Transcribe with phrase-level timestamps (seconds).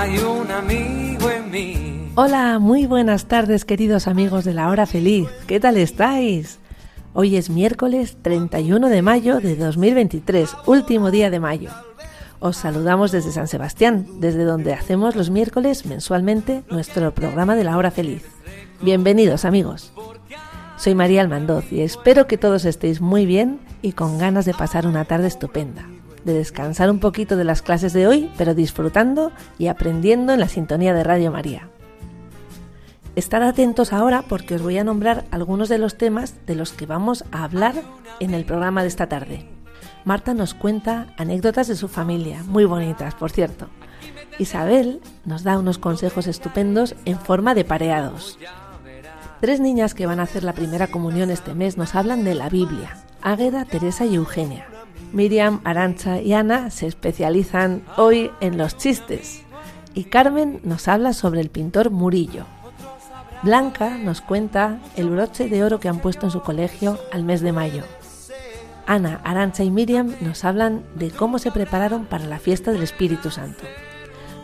[0.00, 2.12] Hay un amigo en mí.
[2.14, 5.28] Hola, muy buenas tardes queridos amigos de la hora feliz.
[5.46, 6.58] ¿Qué tal estáis?
[7.12, 11.68] Hoy es miércoles 31 de mayo de 2023, último día de mayo.
[12.38, 17.76] Os saludamos desde San Sebastián, desde donde hacemos los miércoles mensualmente nuestro programa de la
[17.76, 18.24] hora feliz.
[18.80, 19.92] Bienvenidos amigos.
[20.78, 24.86] Soy María Almandoz y espero que todos estéis muy bien y con ganas de pasar
[24.86, 25.84] una tarde estupenda,
[26.24, 30.48] de descansar un poquito de las clases de hoy, pero disfrutando y aprendiendo en la
[30.48, 31.68] sintonía de Radio María.
[33.16, 36.86] Estad atentos ahora porque os voy a nombrar algunos de los temas de los que
[36.86, 37.74] vamos a hablar
[38.20, 39.46] en el programa de esta tarde.
[40.04, 43.68] Marta nos cuenta anécdotas de su familia, muy bonitas, por cierto.
[44.38, 48.38] Isabel nos da unos consejos estupendos en forma de pareados.
[49.40, 52.48] Tres niñas que van a hacer la primera comunión este mes nos hablan de la
[52.48, 54.66] Biblia, Águeda, Teresa y Eugenia.
[55.12, 59.42] Miriam, Arancha y Ana se especializan hoy en los chistes.
[59.94, 62.44] Y Carmen nos habla sobre el pintor Murillo.
[63.42, 67.40] Blanca nos cuenta el broche de oro que han puesto en su colegio al mes
[67.40, 67.84] de mayo.
[68.86, 73.30] Ana, Arancha y Miriam nos hablan de cómo se prepararon para la fiesta del Espíritu
[73.30, 73.62] Santo.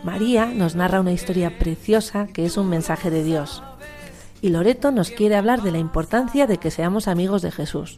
[0.03, 3.61] María nos narra una historia preciosa que es un mensaje de Dios.
[4.41, 7.97] Y Loreto nos quiere hablar de la importancia de que seamos amigos de Jesús.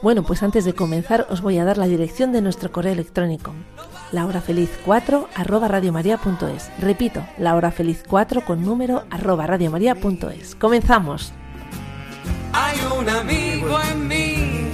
[0.00, 3.52] Bueno, pues antes de comenzar os voy a dar la dirección de nuestro correo electrónico.
[4.12, 6.70] lahorafeliz4 arroba radiomaria.es.
[6.78, 10.54] Repito, lahorafeliz4 con número arroba radiomaria.es.
[10.54, 11.32] Comenzamos.
[12.52, 14.70] Hay un amigo en mí.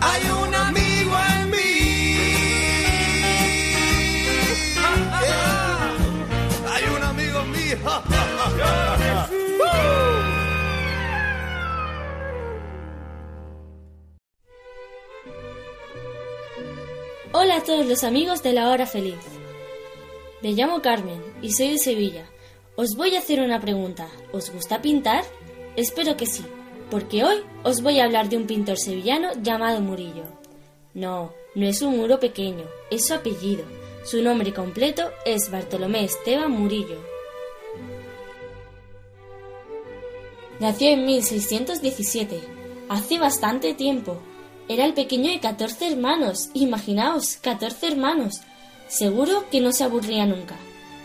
[0.00, 1.56] Hay un amigo en mí.
[6.68, 8.25] Hay un amigo en mí.
[17.66, 19.18] Todos los amigos de la hora feliz.
[20.40, 22.30] Me llamo Carmen y soy de Sevilla.
[22.76, 24.08] Os voy a hacer una pregunta.
[24.32, 25.24] ¿Os gusta pintar?
[25.74, 26.44] Espero que sí,
[26.90, 30.22] porque hoy os voy a hablar de un pintor sevillano llamado Murillo.
[30.94, 33.64] No, no es un muro pequeño, es su apellido.
[34.04, 37.02] Su nombre completo es Bartolomé Esteban Murillo.
[40.60, 42.40] Nació en 1617,
[42.88, 44.22] hace bastante tiempo.
[44.68, 48.40] Era el pequeño de 14 hermanos, imaginaos, 14 hermanos.
[48.88, 50.56] Seguro que no se aburría nunca.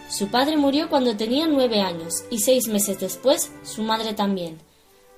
[0.09, 4.57] Su padre murió cuando tenía nueve años y seis meses después su madre también.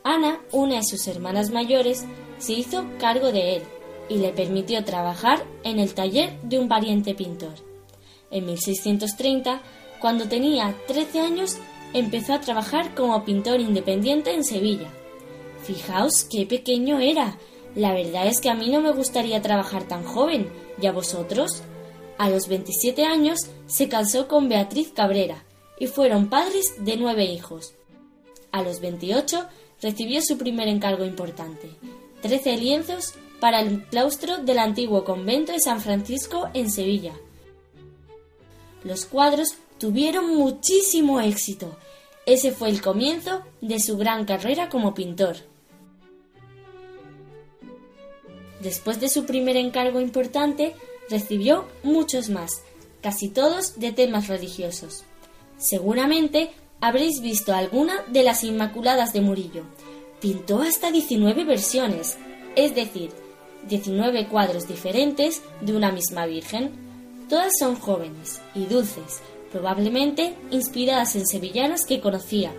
[0.03, 2.05] Ana, una de sus hermanas mayores,
[2.37, 3.63] se hizo cargo de él
[4.09, 7.53] y le permitió trabajar en el taller de un pariente pintor.
[8.29, 9.61] En 1630,
[9.99, 11.57] cuando tenía 13 años,
[11.93, 14.89] empezó a trabajar como pintor independiente en Sevilla.
[15.63, 17.37] Fijaos qué pequeño era.
[17.75, 20.51] La verdad es que a mí no me gustaría trabajar tan joven.
[20.81, 21.63] ¿Y a vosotros?
[22.17, 25.43] A los 27 años se casó con Beatriz Cabrera
[25.79, 27.73] y fueron padres de nueve hijos.
[28.51, 29.45] A los 28
[29.81, 31.69] recibió su primer encargo importante,
[32.21, 37.13] 13 lienzos para el claustro del antiguo convento de San Francisco en Sevilla.
[38.83, 41.75] Los cuadros tuvieron muchísimo éxito.
[42.25, 45.37] Ese fue el comienzo de su gran carrera como pintor.
[48.63, 50.73] Después de su primer encargo importante,
[51.09, 52.61] recibió muchos más,
[53.01, 55.03] casi todos de temas religiosos.
[55.57, 59.63] Seguramente habréis visto alguna de las Inmaculadas de Murillo.
[60.21, 62.17] Pintó hasta 19 versiones,
[62.55, 63.11] es decir,
[63.67, 66.71] 19 cuadros diferentes de una misma Virgen.
[67.27, 69.21] Todas son jóvenes y dulces,
[69.51, 72.53] probablemente inspiradas en sevillanas que conocía.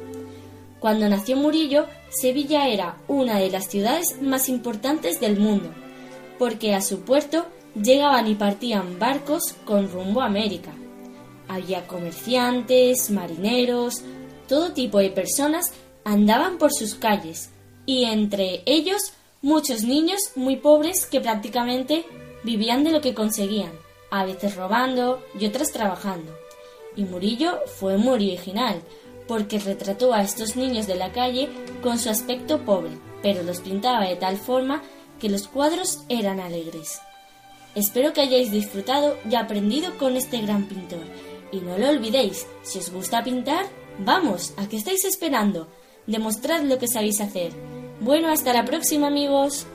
[0.80, 5.72] Cuando nació Murillo, Sevilla era una de las ciudades más importantes del mundo,
[6.38, 7.46] porque a su puerto
[7.80, 10.72] llegaban y partían barcos con rumbo a América.
[11.48, 14.02] Había comerciantes, marineros,
[14.48, 15.72] todo tipo de personas
[16.04, 17.50] andaban por sus calles,
[17.86, 22.04] y entre ellos muchos niños muy pobres que prácticamente
[22.44, 23.72] vivían de lo que conseguían,
[24.10, 26.36] a veces robando y otras trabajando.
[26.96, 28.80] Y Murillo fue muy original,
[29.26, 31.48] porque retrató a estos niños de la calle
[31.82, 32.92] con su aspecto pobre,
[33.22, 34.82] pero los pintaba de tal forma
[35.24, 37.00] que los cuadros eran alegres.
[37.74, 41.00] Espero que hayáis disfrutado y aprendido con este gran pintor.
[41.50, 43.64] Y no lo olvidéis, si os gusta pintar,
[44.00, 45.66] vamos, ¿a qué estáis esperando?
[46.06, 47.52] Demostrad lo que sabéis hacer.
[48.00, 49.66] Bueno, hasta la próxima amigos.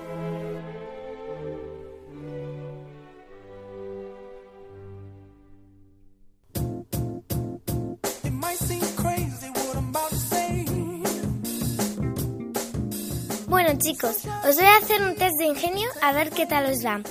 [13.79, 14.17] Chicos,
[14.47, 17.01] os voy a hacer un test de ingenio a ver qué tal os va.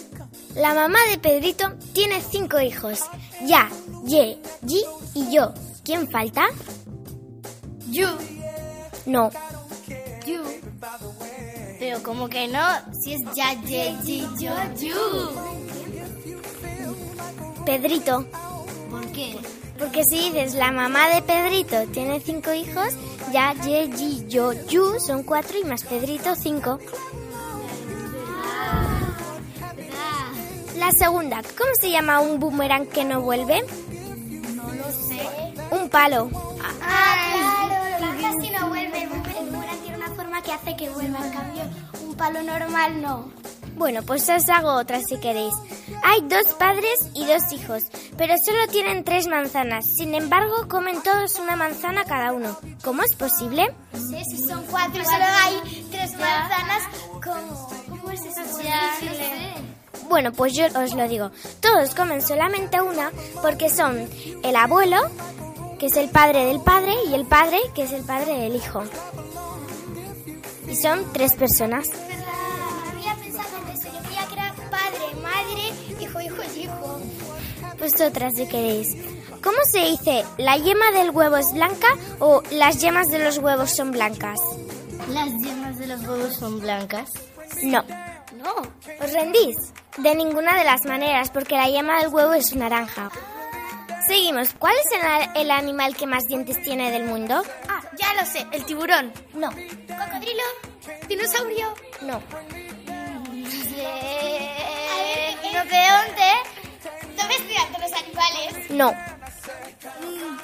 [0.54, 3.00] La mamá de Pedrito tiene cinco hijos.
[3.46, 3.68] Ya,
[4.04, 4.82] Ye, Yi
[5.14, 5.52] y yo.
[5.84, 6.46] ¿Quién falta?
[7.90, 8.08] You,
[9.06, 9.30] No.
[10.26, 10.42] you.
[11.78, 12.60] Pero como que no,
[13.00, 14.94] si es ya, ye, yi, yo, you.
[17.64, 18.26] Pedrito.
[18.90, 19.36] ¿Por qué?
[19.78, 22.88] Porque si dices la mamá de Pedrito tiene cinco hijos,
[23.32, 26.78] ya, Ye, Yi, yo, Yu son cuatro y más Pedrito cinco.
[30.76, 33.62] La segunda, ¿cómo se llama un boomerang que no vuelve?
[34.54, 35.20] No lo sé.
[35.70, 36.30] Un palo.
[36.82, 39.02] Ah, claro, casi no vuelve.
[39.02, 39.08] El
[39.50, 41.18] boomerang tiene una forma que hace que vuelva.
[41.24, 41.62] En cambio,
[42.06, 43.28] un palo normal no.
[43.76, 45.54] Bueno, pues os hago otra si queréis.
[46.02, 47.84] Hay dos padres y dos hijos,
[48.18, 49.86] pero solo tienen tres manzanas.
[49.86, 52.58] Sin embargo, comen todos una manzana cada uno.
[52.82, 53.72] ¿Cómo es posible?
[53.92, 56.82] No sé si son cuatro solo hay tres manzanas.
[57.24, 57.70] ¿Cómo?
[57.88, 59.68] ¿Cómo es eso posible?
[60.08, 61.30] Bueno, pues yo os lo digo.
[61.60, 64.08] Todos comen solamente una porque son
[64.42, 64.98] el abuelo,
[65.78, 68.82] que es el padre del padre, y el padre, que es el padre del hijo.
[70.68, 71.88] Y son tres personas.
[72.90, 73.88] Había pensado en eso.
[73.92, 77.00] Yo creía que era padre, madre, hijo, hijo y hijo.
[77.80, 78.96] Otra si queréis.
[79.42, 80.24] ¿Cómo se dice?
[80.36, 81.86] ¿La yema del huevo es blanca
[82.18, 84.38] o las yemas de los huevos son blancas?
[85.10, 87.10] ¿Las yemas de los huevos son blancas?
[87.62, 87.84] No.
[88.36, 88.54] No.
[89.00, 89.56] ¿Os rendís?
[89.96, 93.10] De ninguna de las maneras, porque la yema del huevo es naranja.
[94.06, 94.50] Seguimos.
[94.58, 97.42] ¿Cuál es el, a- el animal que más dientes tiene del mundo?
[97.68, 98.44] Ah, ya lo sé.
[98.52, 99.12] El tiburón.
[99.34, 100.42] No, ¿Cocodrilo?
[101.08, 101.68] ¿Dinosaurio?
[102.02, 102.20] no.
[105.52, 106.28] ¿No de dónde?
[106.56, 106.57] ¿No
[107.18, 108.70] los animales?
[108.70, 108.92] No.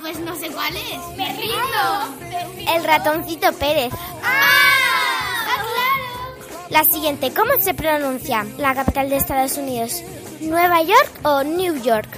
[0.01, 1.17] Pues no sé cuál es.
[1.17, 2.73] ¡Me rindo!
[2.73, 3.93] El ratoncito Pérez.
[4.23, 5.45] ¡Ah!
[5.47, 6.69] claro!
[6.71, 10.03] La siguiente, ¿cómo se pronuncia la capital de Estados Unidos?
[10.41, 12.09] ¿Nueva York o New York?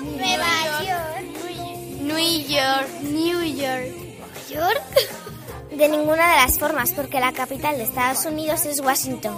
[0.00, 0.46] Nueva
[0.82, 1.18] York.
[2.00, 2.88] New York.
[3.02, 3.92] New York.
[4.50, 4.82] ¿Nueva York?
[5.70, 9.36] De ninguna de las formas, porque la capital de Estados Unidos es Washington.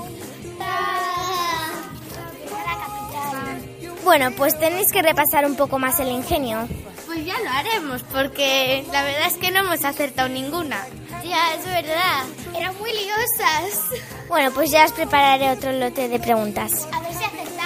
[4.11, 6.67] Bueno, pues tenéis que repasar un poco más el ingenio.
[7.07, 10.85] Pues ya lo haremos, porque la verdad es que no hemos acertado ninguna.
[11.23, 12.25] Ya, es verdad.
[12.53, 13.85] Eran muy liosas.
[14.29, 16.89] Bueno, pues ya os prepararé otro lote de preguntas.
[16.93, 17.60] A ver si acertamos.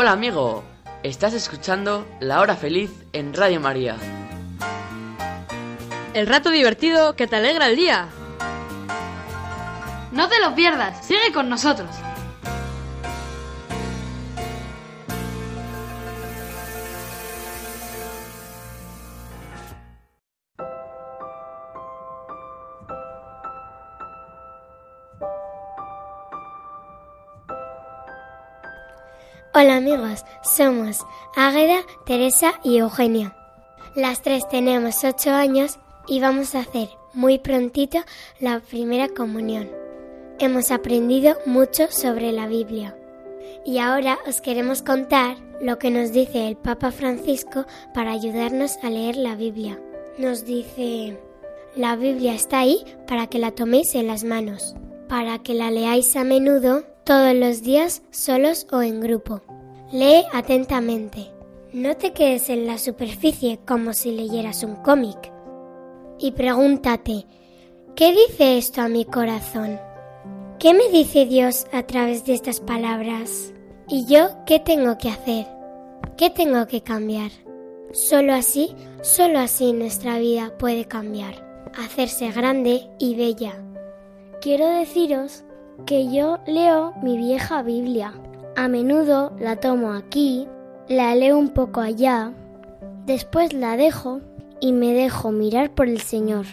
[0.00, 0.62] Hola amigo,
[1.02, 3.96] estás escuchando La Hora Feliz en Radio María.
[6.14, 8.06] El rato divertido que te alegra el día.
[10.12, 11.90] No te lo pierdas, sigue con nosotros.
[29.88, 33.34] Hola amigos, somos Águeda, Teresa y Eugenia.
[33.94, 37.98] Las tres tenemos 8 años y vamos a hacer muy prontito
[38.38, 39.70] la primera comunión.
[40.40, 42.98] Hemos aprendido mucho sobre la Biblia
[43.64, 47.64] y ahora os queremos contar lo que nos dice el Papa Francisco
[47.94, 49.80] para ayudarnos a leer la Biblia.
[50.18, 51.18] Nos dice,
[51.76, 54.74] la Biblia está ahí para que la toméis en las manos,
[55.08, 59.40] para que la leáis a menudo, todos los días, solos o en grupo.
[59.90, 61.30] Lee atentamente.
[61.72, 65.32] No te quedes en la superficie como si leyeras un cómic.
[66.18, 67.24] Y pregúntate,
[67.96, 69.80] ¿qué dice esto a mi corazón?
[70.58, 73.54] ¿Qué me dice Dios a través de estas palabras?
[73.88, 75.46] ¿Y yo qué tengo que hacer?
[76.18, 77.30] ¿Qué tengo que cambiar?
[77.92, 83.54] Solo así, solo así nuestra vida puede cambiar, hacerse grande y bella.
[84.42, 85.44] Quiero deciros
[85.86, 88.12] que yo leo mi vieja Biblia.
[88.58, 90.48] A menudo la tomo aquí,
[90.88, 92.32] la leo un poco allá,
[93.06, 94.20] después la dejo
[94.58, 96.44] y me dejo mirar por el Señor.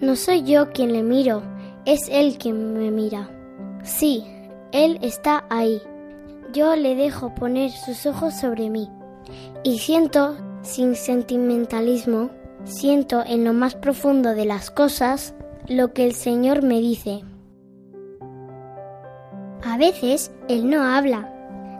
[0.00, 1.42] No soy yo quien le miro,
[1.84, 3.28] es Él quien me mira.
[3.82, 4.24] Sí,
[4.72, 5.82] Él está ahí.
[6.54, 8.88] Yo le dejo poner sus ojos sobre mí.
[9.62, 12.30] Y siento, sin sentimentalismo,
[12.64, 15.34] siento en lo más profundo de las cosas
[15.68, 17.22] lo que el Señor me dice.
[19.62, 21.36] A veces Él no habla.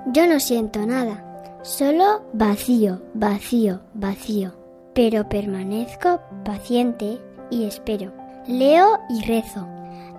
[0.07, 1.61] Yo no siento nada.
[1.63, 4.53] Solo vacío, vacío, vacío.
[4.95, 7.19] Pero permanezco paciente
[7.51, 8.13] y espero.
[8.47, 9.69] Leo y rezo.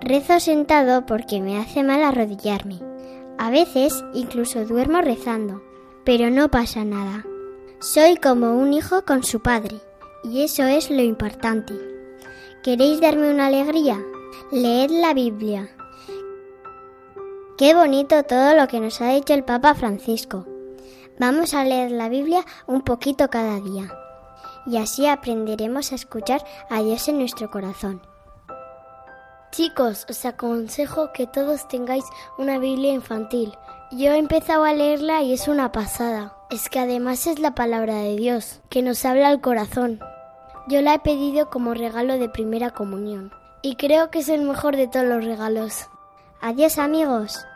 [0.00, 2.78] Rezo sentado porque me hace mal arrodillarme.
[3.38, 5.62] A veces incluso duermo rezando,
[6.04, 7.24] pero no pasa nada.
[7.80, 9.80] Soy como un hijo con su padre,
[10.22, 11.74] y eso es lo importante.
[12.62, 14.00] ¿Queréis darme una alegría?
[14.52, 15.68] Leed la Biblia.
[17.62, 20.44] Qué bonito todo lo que nos ha dicho el Papa Francisco.
[21.20, 23.88] Vamos a leer la Biblia un poquito cada día,
[24.66, 28.02] y así aprenderemos a escuchar a Dios en nuestro corazón.
[29.52, 32.04] Chicos, os aconsejo que todos tengáis
[32.36, 33.56] una Biblia infantil.
[33.92, 36.34] Yo he empezado a leerla y es una pasada.
[36.50, 40.00] Es que además es la palabra de Dios, que nos habla al corazón.
[40.66, 43.32] Yo la he pedido como regalo de primera comunión.
[43.62, 45.86] Y creo que es el mejor de todos los regalos.
[46.40, 47.46] Adiós amigos.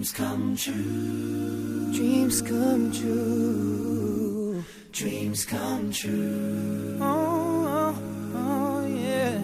[0.00, 1.92] Dreams come true.
[1.92, 4.64] Dreams come true.
[4.92, 6.98] Dreams come true.
[7.02, 9.42] Oh, oh, oh yeah.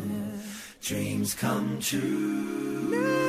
[0.80, 2.88] Dreams come true.
[2.88, 3.25] Na,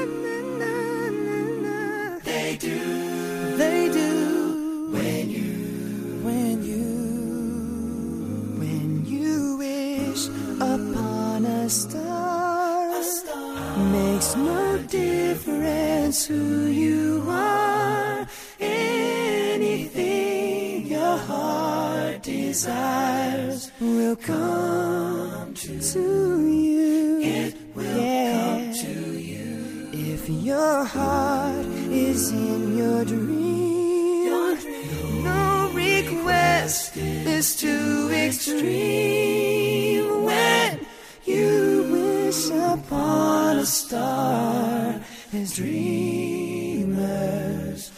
[13.98, 18.28] Makes no difference who you are.
[18.60, 20.06] Anything
[20.86, 25.72] your heart desires will come to
[26.48, 27.22] you.
[27.22, 29.90] It will come to you.
[29.92, 34.60] If your heart is in your dream,
[35.24, 39.77] no request is too extreme.
[43.68, 45.00] Star,
[45.34, 47.02] as dreamers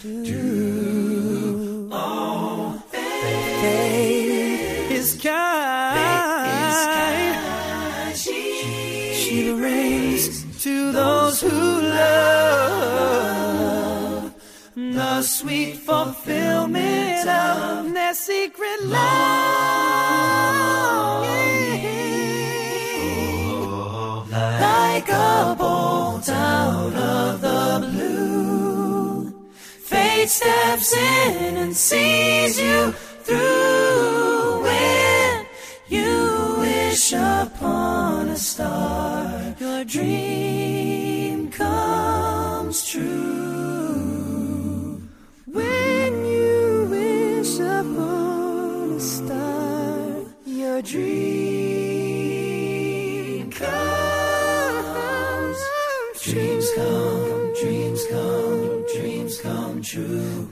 [0.01, 1.87] do.
[1.91, 5.99] Oh, faith is kind.
[8.17, 11.49] She brings to those who
[11.81, 13.13] love
[14.75, 19.88] the sweet fulfillment of their secret longing.
[30.39, 32.93] Steps in and sees you
[33.25, 34.61] through.
[34.67, 35.45] When
[35.89, 44.11] you wish upon a star, your dream comes true.
[45.45, 51.28] When you wish upon a star, your dream
[59.79, 60.49] come true.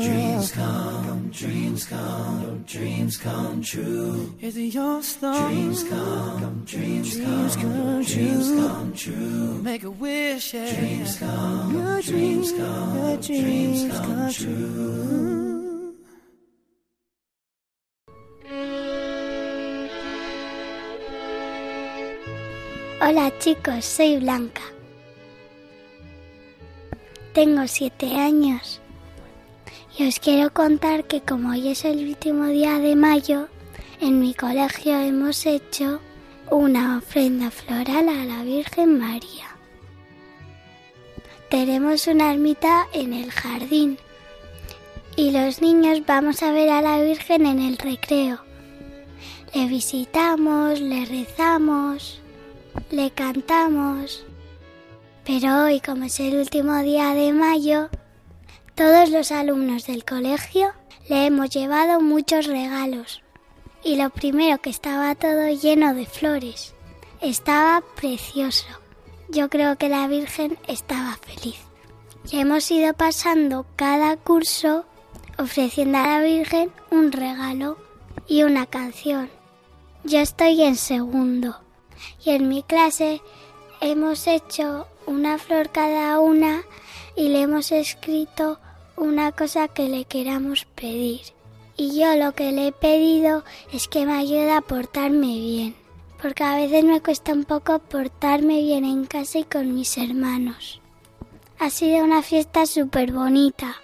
[0.00, 4.34] Dreams come, dreams come, dreams come true.
[4.40, 5.48] Is it your star?
[5.48, 9.62] Dreams come, dreams come, dreams come true.
[9.62, 10.78] Make a wish, yeah.
[10.78, 15.94] Dreams come, your dreams come, your dreams come true.
[23.00, 24.73] Hola chicos, soy Blanca.
[27.34, 28.80] Tengo siete años
[29.98, 33.48] y os quiero contar que como hoy es el último día de mayo,
[34.00, 36.00] en mi colegio hemos hecho
[36.48, 39.48] una ofrenda floral a la Virgen María.
[41.50, 43.98] Tenemos una ermita en el jardín
[45.16, 48.38] y los niños vamos a ver a la Virgen en el recreo.
[49.52, 52.20] Le visitamos, le rezamos,
[52.92, 54.24] le cantamos.
[55.24, 57.88] Pero hoy, como es el último día de mayo,
[58.74, 60.72] todos los alumnos del colegio
[61.08, 63.22] le hemos llevado muchos regalos.
[63.82, 66.74] Y lo primero que estaba todo lleno de flores.
[67.20, 68.66] Estaba precioso.
[69.30, 71.56] Yo creo que la Virgen estaba feliz.
[72.30, 74.86] y hemos ido pasando cada curso
[75.38, 77.76] ofreciendo a la Virgen un regalo
[78.26, 79.30] y una canción.
[80.04, 81.60] Yo estoy en segundo
[82.24, 83.22] y en mi clase
[83.80, 86.62] hemos hecho una flor cada una
[87.16, 88.58] y le hemos escrito
[88.96, 91.20] una cosa que le queramos pedir.
[91.76, 95.74] Y yo lo que le he pedido es que me ayude a portarme bien,
[96.22, 100.80] porque a veces me cuesta un poco portarme bien en casa y con mis hermanos.
[101.58, 103.76] Ha sido una fiesta súper bonita,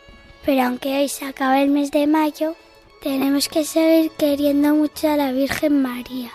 [0.45, 2.55] pero aunque hoy se acaba el mes de mayo,
[3.03, 6.31] tenemos que seguir queriendo mucho a la Virgen María,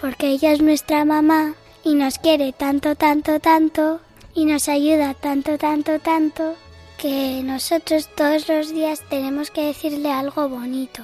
[0.00, 1.54] porque ella es nuestra mamá
[1.84, 4.00] y nos quiere tanto, tanto, tanto,
[4.38, 6.54] y nos ayuda tanto, tanto, tanto,
[6.96, 11.02] que nosotros todos los días tenemos que decirle algo bonito,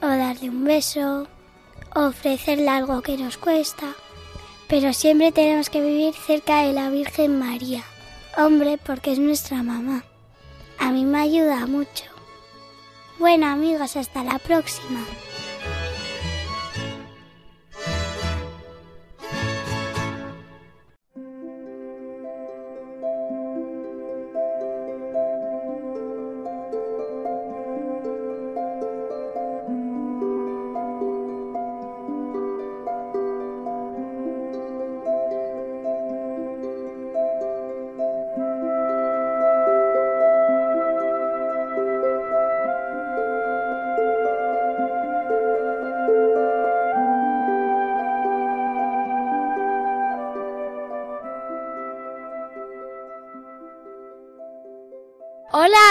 [0.00, 1.28] o darle un beso,
[1.94, 3.92] o ofrecerle algo que nos cuesta,
[4.66, 7.84] pero siempre tenemos que vivir cerca de la Virgen María,
[8.38, 10.02] hombre, porque es nuestra mamá.
[10.78, 12.06] A mí me ayuda mucho.
[13.18, 15.04] Bueno amigos, hasta la próxima.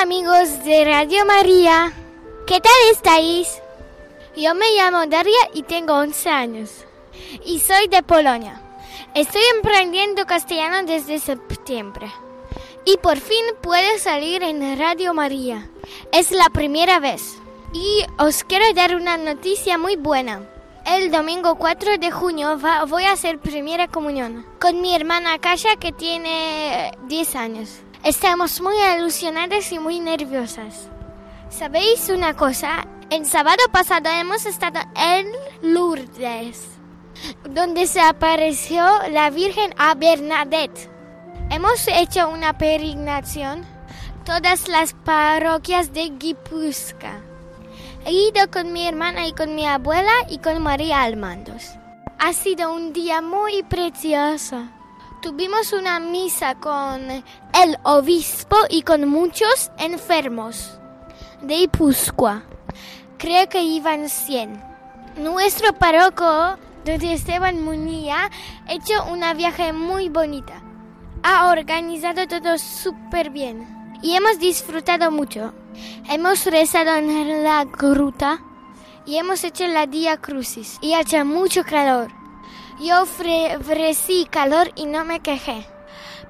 [0.03, 1.93] Amigos de Radio María,
[2.45, 3.61] ¿qué tal estáis?
[4.35, 6.71] Yo me llamo Daria y tengo 11 años
[7.45, 8.61] y soy de Polonia.
[9.15, 12.11] Estoy emprendiendo castellano desde septiembre
[12.83, 15.69] y por fin puedo salir en Radio María.
[16.11, 17.37] Es la primera vez
[17.71, 20.41] y os quiero dar una noticia muy buena.
[20.85, 25.93] El domingo 4 de junio voy a hacer primera comunión con mi hermana Kasha que
[25.93, 27.82] tiene 10 años.
[28.03, 30.89] Estamos muy ilusionadas y muy nerviosas.
[31.49, 32.85] ¿Sabéis una cosa?
[33.09, 35.25] El sábado pasado hemos estado en
[35.61, 36.67] Lourdes,
[37.49, 40.89] donde se apareció la Virgen a Bernadette.
[41.49, 43.65] Hemos hecho una peregrinación
[44.25, 47.21] todas las parroquias de Guipúzcoa.
[48.05, 51.69] He ido con mi hermana y con mi abuela y con María Almandos.
[52.19, 54.67] Ha sido un día muy precioso.
[55.23, 60.77] Tuvimos una misa con el obispo y con muchos enfermos
[61.41, 62.43] de Guipúzcoa.
[63.17, 64.61] Creo que iban 100.
[65.15, 68.29] Nuestro párroco, don Esteban Munilla,
[68.67, 70.61] ha hecho una viaje muy bonita.
[71.23, 75.53] Ha organizado todo súper bien y hemos disfrutado mucho.
[76.09, 78.41] Hemos rezado en la gruta
[79.05, 82.22] y hemos hecho la Día Crucis y ha hecho mucho calor.
[82.79, 85.65] Yo ofre- ofrecí calor y no me quejé,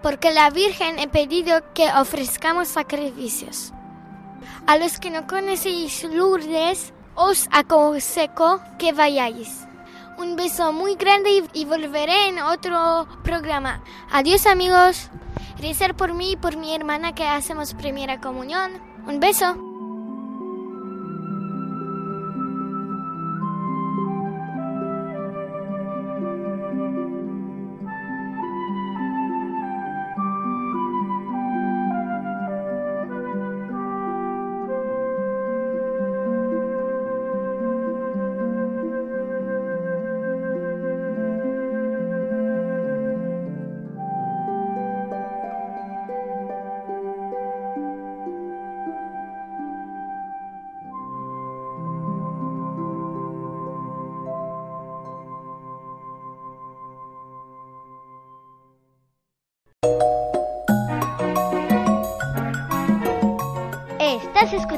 [0.01, 3.71] porque la Virgen he pedido que ofrezcamos sacrificios.
[4.67, 9.65] A los que no conocéis Lourdes, os aconsejo que vayáis.
[10.17, 13.83] Un beso muy grande y volveré en otro programa.
[14.11, 15.09] Adiós amigos.
[15.59, 18.71] Rezar por mí y por mi hermana que hacemos primera comunión.
[19.07, 19.72] Un beso.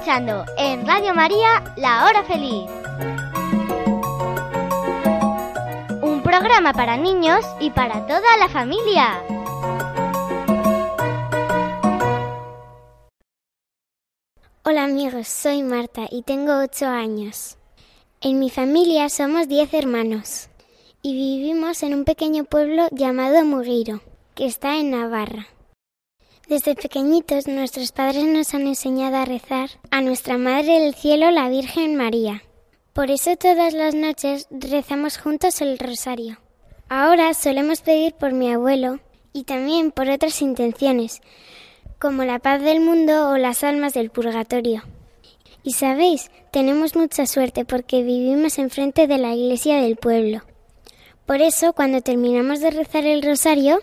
[0.07, 2.69] En Radio María La Hora Feliz.
[5.99, 9.19] Un programa para niños y para toda la familia.
[14.63, 17.57] Hola amigos, soy Marta y tengo 8 años.
[18.21, 20.49] En mi familia somos 10 hermanos
[21.01, 24.01] y vivimos en un pequeño pueblo llamado Muguiro,
[24.35, 25.47] que está en Navarra.
[26.47, 31.49] Desde pequeñitos nuestros padres nos han enseñado a rezar a nuestra Madre del Cielo, la
[31.49, 32.43] Virgen María.
[32.93, 36.37] Por eso todas las noches rezamos juntos el rosario.
[36.87, 38.99] Ahora solemos pedir por mi abuelo
[39.33, 41.21] y también por otras intenciones,
[41.99, 44.83] como la paz del mundo o las almas del purgatorio.
[45.63, 50.43] Y sabéis, tenemos mucha suerte porque vivimos enfrente de la iglesia del pueblo.
[51.25, 53.79] Por eso, cuando terminamos de rezar el rosario,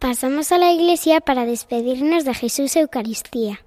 [0.00, 3.60] pasamos a la iglesia para despedirnos de Jesús Eucaristía.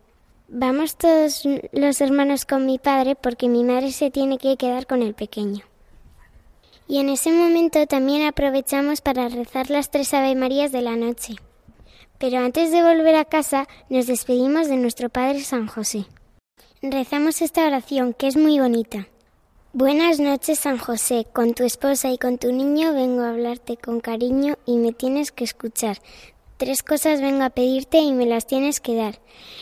[0.47, 5.03] Vamos todos los hermanos con mi padre porque mi madre se tiene que quedar con
[5.03, 5.63] el pequeño.
[6.87, 11.35] Y en ese momento también aprovechamos para rezar las tres Ave Marías de la noche.
[12.17, 16.05] Pero antes de volver a casa nos despedimos de nuestro Padre San José.
[16.81, 19.07] Rezamos esta oración que es muy bonita.
[19.75, 24.01] Buenas noches San José, con tu esposa y con tu niño vengo a hablarte con
[24.01, 25.97] cariño y me tienes que escuchar.
[26.57, 29.19] Tres cosas vengo a pedirte y me las tienes que dar.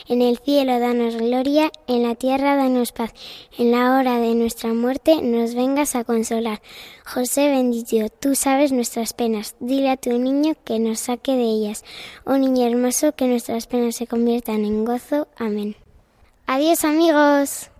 [0.09, 3.13] En el cielo danos gloria, en la tierra danos paz,
[3.57, 6.61] en la hora de nuestra muerte nos vengas a consolar.
[7.05, 11.85] José bendito, tú sabes nuestras penas, dile a tu niño que nos saque de ellas.
[12.25, 15.29] Oh niño hermoso, que nuestras penas se conviertan en gozo.
[15.37, 15.77] Amén.
[16.47, 17.70] Adiós amigos.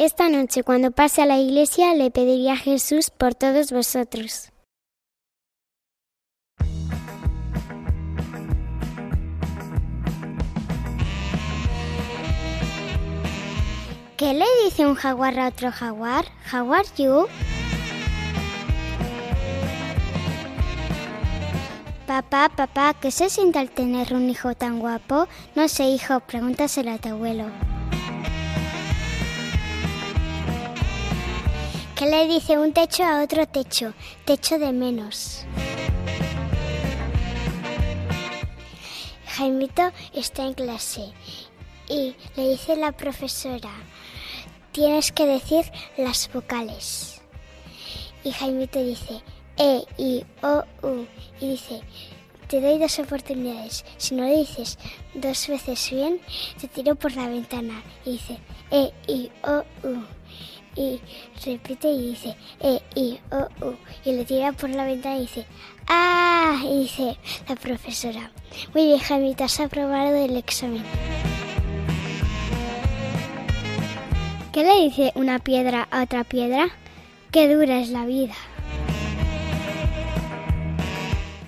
[0.00, 4.52] Esta noche cuando pase a la iglesia le pediría a Jesús por todos vosotros.
[14.16, 16.26] ¿Qué le dice un jaguar a otro jaguar?
[16.52, 17.26] How are you?
[22.06, 25.26] Papá, papá, ¿qué se siente al tener un hijo tan guapo?
[25.56, 27.46] No sé, hijo, pregúntaselo a tu abuelo.
[31.98, 33.92] ¿Qué le dice un techo a otro techo?
[34.24, 35.44] Techo de menos.
[39.26, 41.12] Jaimito está en clase
[41.88, 43.72] y le dice la profesora,
[44.70, 45.64] tienes que decir
[45.96, 47.20] las vocales.
[48.22, 49.20] Y Jaimito dice,
[49.56, 51.04] E, I, O, U.
[51.40, 51.80] Y dice,
[52.46, 53.84] te doy dos oportunidades.
[53.96, 54.78] Si no dices
[55.14, 56.20] dos veces bien,
[56.60, 57.82] te tiro por la ventana.
[58.04, 58.38] Y dice,
[58.70, 60.17] E, I, O, U.
[60.78, 61.00] Y
[61.44, 63.74] repite y dice, E, I, O, U.
[64.04, 65.44] Y le tira por la ventana y dice,
[65.88, 66.60] ¡Ah!
[66.62, 67.16] Y dice
[67.48, 68.30] la profesora,
[68.72, 70.84] muy bien, Jaimito, has aprobado el examen.
[74.52, 76.68] ¿Qué le dice una piedra a otra piedra?
[77.32, 78.34] Qué dura es la vida.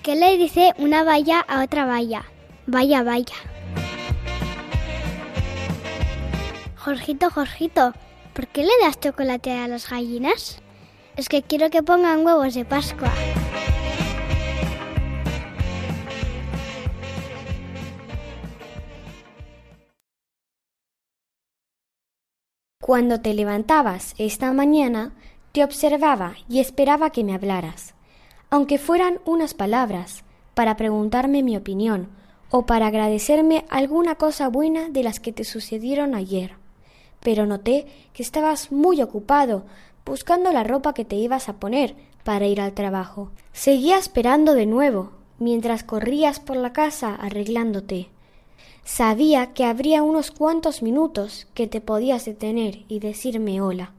[0.03, 2.25] ¿Qué le dice una valla a otra valla?
[2.67, 3.37] Vaya, vaya.
[6.77, 7.95] Jorgito, Jorgito,
[8.35, 10.61] ¿por qué le das chocolate a las gallinas?
[11.17, 13.13] Es que quiero que pongan huevos de Pascua.
[22.81, 25.13] Cuando te levantabas esta mañana,
[25.53, 27.95] te observaba y esperaba que me hablaras,
[28.49, 32.09] aunque fueran unas palabras, para preguntarme mi opinión
[32.51, 36.60] o para agradecerme alguna cosa buena de las que te sucedieron ayer.
[37.21, 39.65] Pero noté que estabas muy ocupado
[40.05, 43.31] buscando la ropa que te ibas a poner para ir al trabajo.
[43.53, 48.09] Seguía esperando de nuevo, mientras corrías por la casa arreglándote.
[48.85, 53.93] Sabía que habría unos cuantos minutos que te podías detener y decirme hola,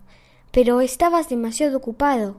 [0.51, 2.35] pero estabas demasiado ocupado.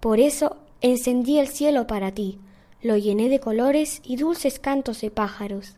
[0.00, 2.38] Por eso encendí el cielo para ti,
[2.82, 5.74] lo llené de colores y dulces cantos de pájaros,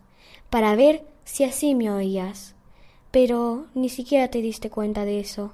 [0.50, 2.54] para ver si así me oías.
[3.10, 5.52] Pero ni siquiera te diste cuenta de eso.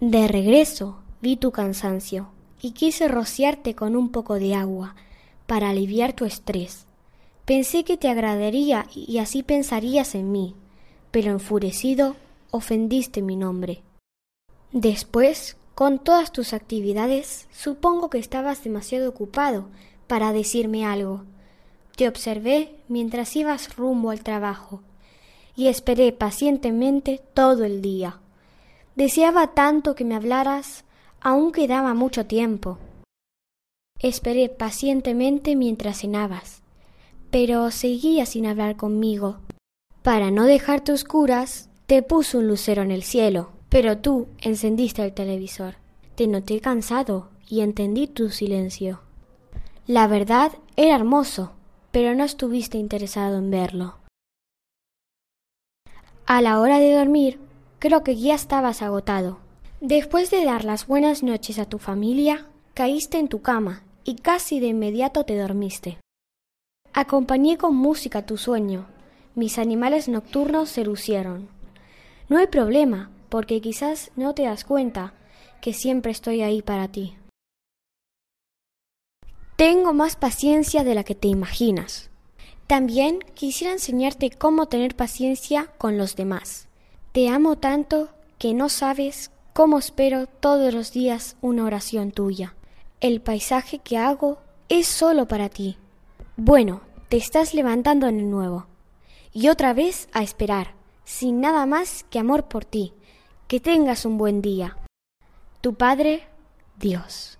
[0.00, 2.28] De regreso vi tu cansancio
[2.60, 4.94] y quise rociarte con un poco de agua
[5.46, 6.86] para aliviar tu estrés.
[7.44, 10.54] Pensé que te agradaría y así pensarías en mí,
[11.10, 12.16] pero enfurecido
[12.50, 13.82] ofendiste mi nombre.
[14.72, 19.68] Después, con todas tus actividades, supongo que estabas demasiado ocupado
[20.06, 21.24] para decirme algo.
[21.96, 24.82] Te observé mientras ibas rumbo al trabajo
[25.56, 28.20] y esperé pacientemente todo el día.
[28.94, 30.84] Deseaba tanto que me hablaras,
[31.20, 32.78] aún quedaba mucho tiempo.
[33.98, 36.62] Esperé pacientemente mientras cenabas
[37.30, 39.36] pero seguía sin hablar conmigo.
[40.02, 45.12] Para no dejarte oscuras, te puso un lucero en el cielo, pero tú encendiste el
[45.12, 45.74] televisor.
[46.14, 49.00] Te noté cansado y entendí tu silencio.
[49.86, 51.52] La verdad era hermoso,
[51.90, 53.96] pero no estuviste interesado en verlo.
[56.28, 57.38] A la hora de dormir,
[57.78, 59.38] creo que ya estabas agotado.
[59.80, 64.58] Después de dar las buenas noches a tu familia, caíste en tu cama y casi
[64.58, 65.98] de inmediato te dormiste.
[66.92, 68.86] Acompañé con música tu sueño.
[69.36, 71.48] Mis animales nocturnos se lucieron.
[72.28, 75.12] No hay problema, porque quizás no te das cuenta
[75.60, 77.14] que siempre estoy ahí para ti.
[79.54, 82.10] Tengo más paciencia de la que te imaginas.
[82.66, 86.66] También quisiera enseñarte cómo tener paciencia con los demás.
[87.12, 92.54] Te amo tanto que no sabes cómo espero todos los días una oración tuya.
[93.00, 95.76] El paisaje que hago es solo para ti.
[96.36, 98.66] Bueno, te estás levantando en el nuevo.
[99.32, 100.74] Y otra vez a esperar,
[101.04, 102.94] sin nada más que amor por ti.
[103.46, 104.76] Que tengas un buen día.
[105.60, 106.26] Tu Padre,
[106.78, 107.38] Dios.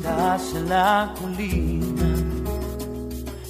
[0.00, 2.08] Estás en la colina,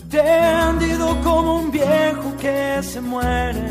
[0.09, 3.69] tendido como un viejo que se muere.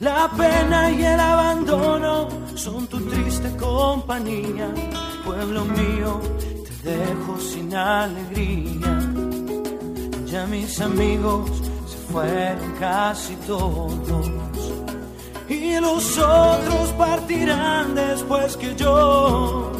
[0.00, 4.72] La pena y el abandono son tu triste compañía.
[5.24, 6.20] Pueblo mío,
[6.82, 8.90] te dejo sin alegría.
[10.24, 11.50] Ya mis amigos
[11.86, 14.30] se fueron casi todos.
[15.48, 19.79] Y los otros partirán después que yo.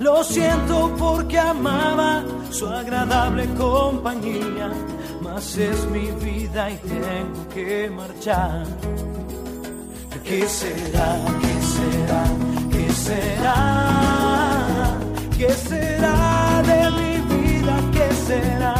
[0.00, 4.70] Lo siento porque amaba su agradable compañía,
[5.20, 8.64] mas es mi vida y tengo que marchar.
[10.24, 11.18] ¿Qué será?
[11.42, 12.24] ¿Qué será?
[12.72, 13.56] ¿Qué será?
[15.36, 17.76] ¿Qué será de mi vida?
[17.92, 18.74] ¿Qué será?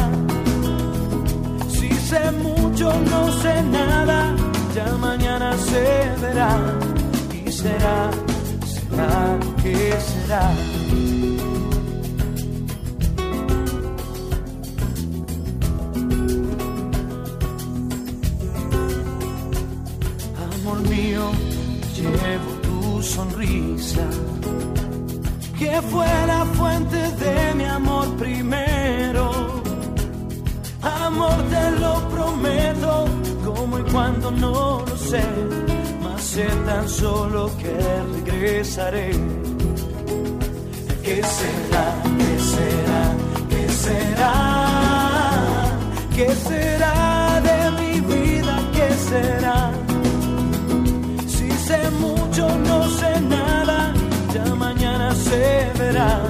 [1.69, 4.35] Si sé mucho, no sé nada,
[4.73, 5.85] ya mañana se
[6.19, 6.57] verá.
[7.45, 8.09] Y será,
[8.65, 10.80] será, ¿qué será?
[20.61, 21.31] Amor mío,
[21.95, 24.05] llevo tu sonrisa,
[25.57, 29.61] que fue la fuente de mi amor primero.
[30.81, 33.05] Amor, te lo prometo,
[33.43, 35.23] como y cuando no lo sé,
[36.03, 37.73] mas sé tan solo que
[38.25, 39.11] regresaré.
[41.13, 41.85] ¿Qué será?
[42.19, 43.01] ¿Qué será?
[43.49, 44.33] ¿Qué será?
[46.15, 48.55] ¿Qué será de mi vida?
[48.71, 49.71] ¿Qué será?
[51.27, 53.93] Si sé mucho, no sé nada,
[54.33, 56.21] ya mañana se verá.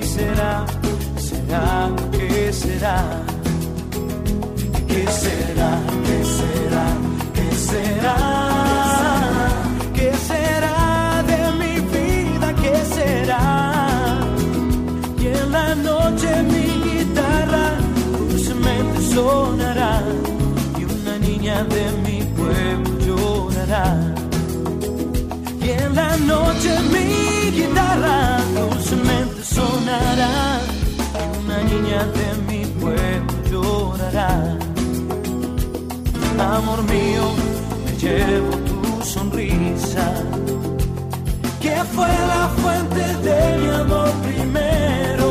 [0.00, 0.64] Y será,
[1.18, 2.07] será.
[26.26, 30.60] Noche mi guitarra dulcemente sonará
[31.48, 34.56] una niña de mi pueblo llorará.
[36.38, 37.24] Amor mío,
[37.84, 40.06] me llevo tu sonrisa,
[41.60, 45.28] que fue la fuente de mi amor primero.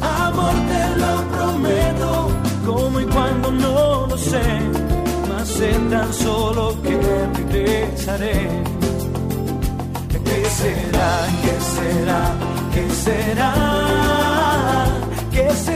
[0.00, 2.28] Amor, te lo prometo,
[2.66, 4.42] como y cuando no lo sé,
[5.28, 6.98] mas sé tan solo que
[7.34, 8.75] regresaré.
[10.56, 11.26] ¿Qué será?
[11.42, 12.20] ¿Qué será?
[12.72, 13.52] ¿Qué será?
[15.30, 15.75] ¿Qué será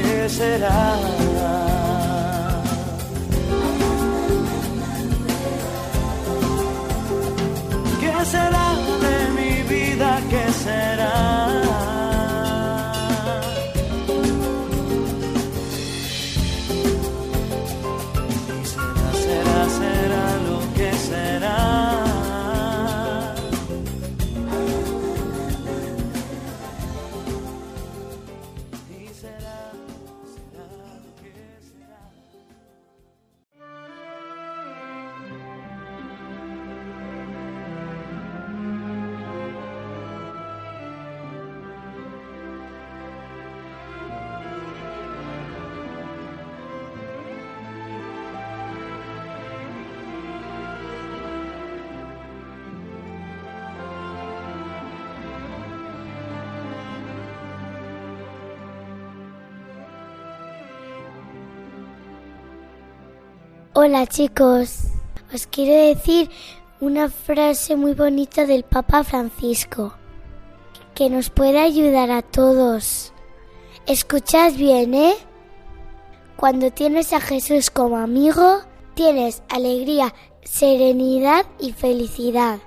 [0.00, 1.11] que será.
[63.74, 64.80] Hola chicos,
[65.32, 66.28] os quiero decir
[66.78, 69.94] una frase muy bonita del Papa Francisco
[70.94, 73.14] que nos puede ayudar a todos.
[73.86, 75.14] Escuchad bien, ¿eh?
[76.36, 78.60] Cuando tienes a Jesús como amigo,
[78.92, 82.58] tienes alegría, serenidad y felicidad.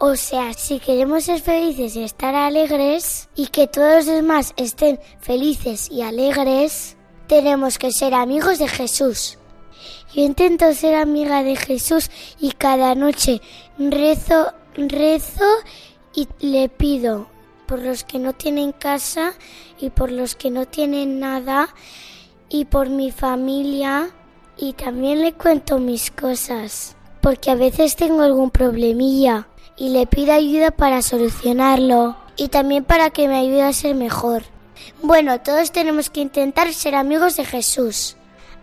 [0.00, 4.98] O sea, si queremos ser felices y estar alegres y que todos los demás estén
[5.20, 6.96] felices y alegres,
[7.28, 9.38] tenemos que ser amigos de Jesús.
[10.14, 13.40] Yo intento ser amiga de Jesús y cada noche
[13.78, 15.44] rezo, rezo
[16.14, 17.28] y le pido
[17.66, 19.34] por los que no tienen casa
[19.80, 21.68] y por los que no tienen nada
[22.48, 24.10] y por mi familia
[24.56, 29.48] y también le cuento mis cosas porque a veces tengo algún problemilla
[29.78, 34.42] y le pido ayuda para solucionarlo y también para que me ayude a ser mejor.
[35.02, 38.18] Bueno, todos tenemos que intentar ser amigos de Jesús.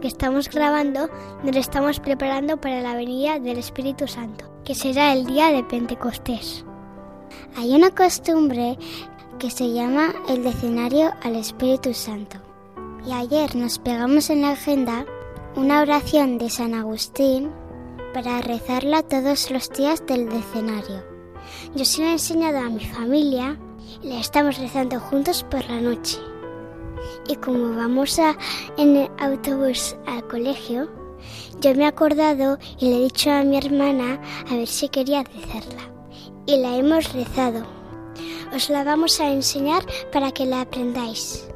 [0.00, 1.08] Que estamos grabando,
[1.44, 6.64] nos estamos preparando para la venida del Espíritu Santo, que será el día de Pentecostés.
[7.56, 8.78] Hay una costumbre
[9.38, 12.38] que se llama el decenario al Espíritu Santo.
[13.06, 15.06] Y ayer nos pegamos en la agenda
[15.56, 17.50] una oración de San Agustín
[18.12, 21.04] para rezarla todos los días del decenario.
[21.74, 23.58] Yo se la he enseñado a mi familia
[24.02, 26.18] y la estamos rezando juntos por la noche.
[27.28, 28.36] Y como vamos a,
[28.76, 30.88] en el autobús al colegio,
[31.60, 35.22] yo me he acordado y le he dicho a mi hermana a ver si quería
[35.22, 35.82] rezarla.
[36.46, 37.64] Y la hemos rezado.
[38.54, 41.46] Os la vamos a enseñar para que la aprendáis.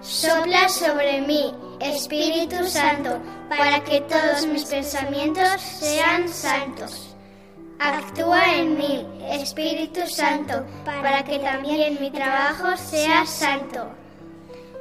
[0.00, 7.07] Sopla sobre mí, Espíritu Santo, para que todos mis pensamientos sean santos.
[7.80, 13.88] Actúa en mí, Espíritu Santo, para que también mi trabajo sea santo.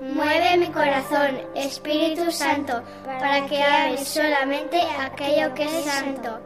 [0.01, 6.39] Mueve mi corazón, Espíritu Santo, para que haga solamente aquello que es santo.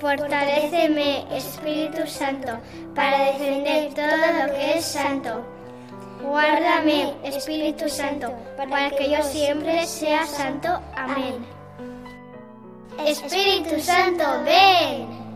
[0.00, 2.58] Fortaléceme, Espíritu Santo,
[2.94, 5.44] para defender todo lo que es santo.
[6.22, 10.80] Guárdame, Espíritu Santo, para que yo siempre sea santo.
[10.96, 11.46] Amén.
[13.06, 15.27] Espíritu Santo, ven.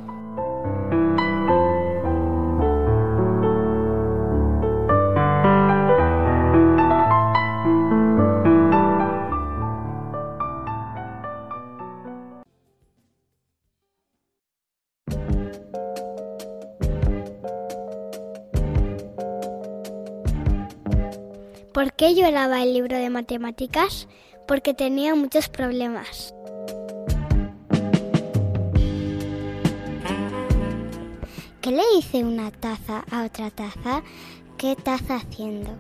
[21.73, 24.07] ¿Por qué lloraba el libro de matemáticas?
[24.47, 26.35] Porque tenía muchos problemas.
[31.63, 34.03] ¿Qué le dice una taza a otra taza?
[34.59, 35.71] ¿Qué taza haciendo?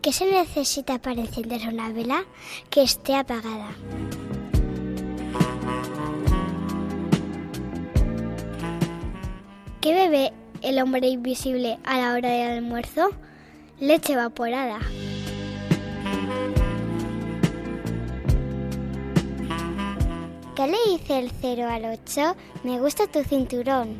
[0.00, 2.24] ¿Qué se necesita para encender una vela
[2.70, 3.72] que esté apagada?
[9.80, 13.08] ¿Qué bebe el hombre invisible a la hora del almuerzo?
[13.78, 14.78] Leche evaporada.
[20.54, 22.36] ¿Qué le dice el 0 al 8?
[22.62, 23.96] Me gusta tu cinturón.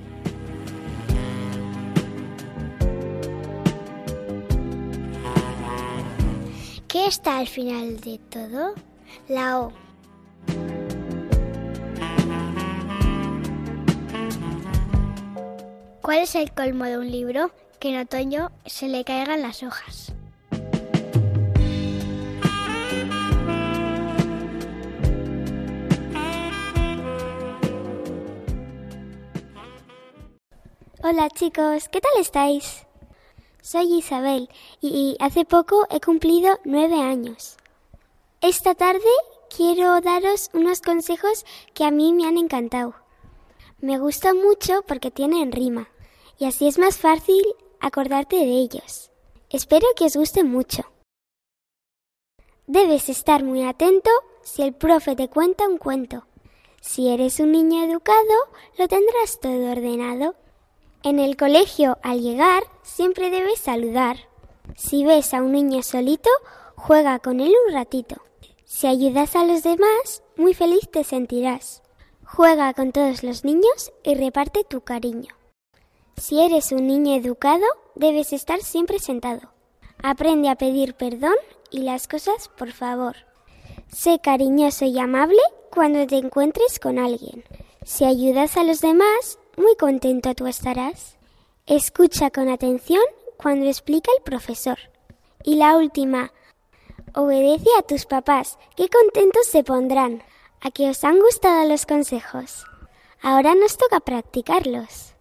[6.89, 8.74] ¿Qué está al final de todo?
[9.28, 9.72] La O.
[16.11, 17.52] ¿Cuál es el colmo de un libro?
[17.78, 20.12] Que en otoño se le caigan las hojas.
[31.04, 32.88] Hola chicos, ¿qué tal estáis?
[33.62, 34.48] Soy Isabel
[34.80, 37.56] y hace poco he cumplido nueve años.
[38.40, 38.98] Esta tarde
[39.56, 42.96] quiero daros unos consejos que a mí me han encantado.
[43.80, 45.88] Me gusta mucho porque tienen rima
[46.41, 47.43] y así es más fácil
[47.80, 49.11] acordarte de ellos.
[49.51, 50.82] Espero que os guste mucho.
[52.66, 54.11] Debes estar muy atento
[54.43, 56.24] si el profe te cuenta un cuento.
[56.80, 58.34] Si eres un niño educado,
[58.78, 60.34] lo tendrás todo ordenado.
[61.03, 64.16] En el colegio, al llegar, siempre debes saludar.
[64.76, 66.30] Si ves a un niño solito,
[66.74, 68.16] juega con él un ratito.
[68.64, 71.82] Si ayudas a los demás, muy feliz te sentirás.
[72.24, 75.39] Juega con todos los niños y reparte tu cariño.
[76.21, 77.64] Si eres un niño educado,
[77.95, 79.41] debes estar siempre sentado.
[80.03, 81.35] Aprende a pedir perdón
[81.71, 83.16] y las cosas por favor.
[83.89, 85.41] Sé cariñoso y amable
[85.73, 87.43] cuando te encuentres con alguien.
[87.85, 91.16] Si ayudas a los demás, muy contento tú estarás.
[91.64, 93.03] Escucha con atención
[93.39, 94.77] cuando explica el profesor.
[95.43, 96.35] Y la última,
[97.14, 100.23] obedece a tus papás, que contentos se pondrán.
[100.61, 102.66] A que os han gustado los consejos.
[103.23, 105.14] Ahora nos toca practicarlos.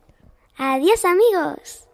[0.62, 1.88] Adiós amigos.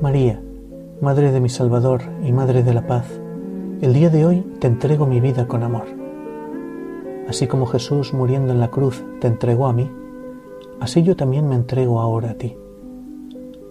[0.00, 0.40] María,
[1.02, 3.04] Madre de mi Salvador y Madre de la Paz,
[3.82, 5.84] el día de hoy te entrego mi vida con amor.
[7.28, 9.90] Así como Jesús muriendo en la cruz te entregó a mí,
[10.82, 12.56] así yo también me entrego ahora a ti.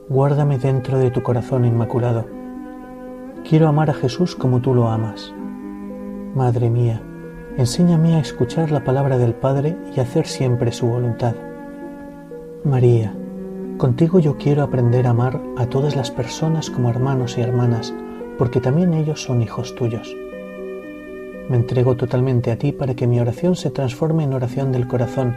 [0.09, 2.26] Guárdame dentro de tu corazón inmaculado.
[3.47, 5.34] Quiero amar a Jesús como tú lo amas.
[6.36, 7.01] Madre mía,
[7.57, 11.36] enséñame a escuchar la palabra del Padre y hacer siempre su voluntad.
[12.64, 13.14] María,
[13.82, 17.91] Contigo yo quiero aprender a amar a todas las personas como hermanos y hermanas,
[18.38, 20.16] porque también ellos son hijos tuyos.
[21.49, 25.36] Me entrego totalmente a ti para que mi oración se transforme en oración del corazón,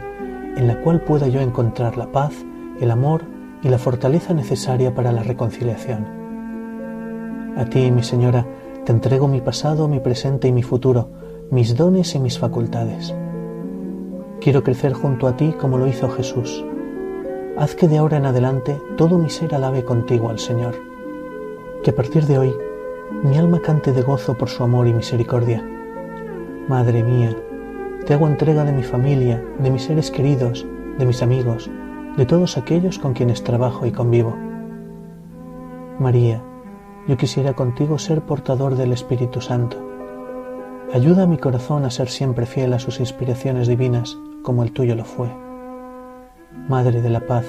[0.55, 2.33] en la cual pueda yo encontrar la paz,
[2.79, 3.23] el amor
[3.61, 6.05] y la fortaleza necesaria para la reconciliación.
[7.57, 8.45] A ti, mi Señora,
[8.85, 11.09] te entrego mi pasado, mi presente y mi futuro,
[11.51, 13.13] mis dones y mis facultades.
[14.41, 16.63] Quiero crecer junto a ti como lo hizo Jesús
[17.57, 20.75] haz que de ahora en adelante todo mi ser alabe contigo al Señor.
[21.83, 22.53] Que a partir de hoy
[23.23, 25.63] mi alma cante de gozo por su amor y misericordia.
[26.67, 27.35] Madre mía,
[28.05, 30.65] te hago entrega de mi familia, de mis seres queridos,
[30.97, 31.69] de mis amigos,
[32.17, 34.35] de todos aquellos con quienes trabajo y convivo.
[35.99, 36.41] María,
[37.07, 39.77] yo quisiera contigo ser portador del Espíritu Santo.
[40.93, 44.95] Ayuda a mi corazón a ser siempre fiel a sus inspiraciones divinas como el tuyo
[44.95, 45.29] lo fue.
[46.69, 47.45] Madre de la Paz,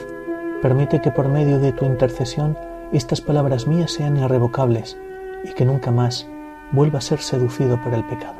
[0.62, 2.57] permite que por medio de tu intercesión
[2.92, 4.98] estas palabras mías sean irrevocables
[5.44, 6.26] y que nunca más
[6.72, 8.36] vuelva a ser seducido por el pecado.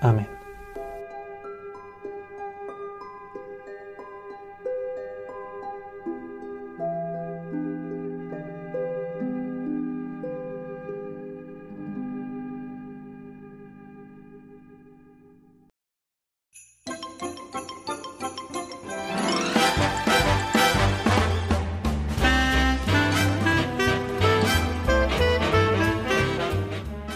[0.00, 0.41] Amén.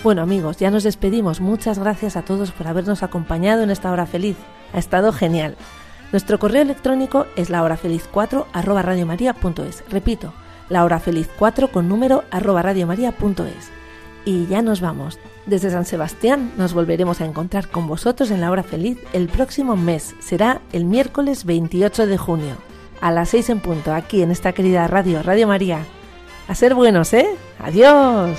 [0.06, 1.40] Bueno amigos, ya nos despedimos.
[1.40, 4.36] Muchas gracias a todos por habernos acompañado en esta hora feliz.
[4.72, 5.56] Ha estado genial.
[6.12, 9.82] Nuestro correo electrónico es lahorafeliz4 arroba radiomaria.es.
[9.90, 10.32] Repito,
[10.70, 13.72] lahorafeliz4 con número arroba radiomaria.es.
[14.24, 15.18] Y ya nos vamos.
[15.44, 19.74] Desde San Sebastián nos volveremos a encontrar con vosotros en la hora feliz el próximo
[19.74, 20.14] mes.
[20.20, 22.54] Será el miércoles 28 de junio.
[23.00, 25.80] A las 6 en punto, aquí en esta querida radio, Radio María.
[26.46, 27.26] A ser buenos, ¿eh?
[27.58, 28.38] Adiós.